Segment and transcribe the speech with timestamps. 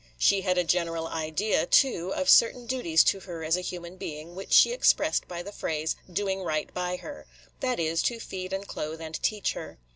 [0.17, 4.33] She had a general idea, too, of certain duties to her as a human being,
[4.33, 7.27] which she expressed by the phrase, "doing right by her,"–
[7.59, 9.77] that is, to feed and clothe and teach her.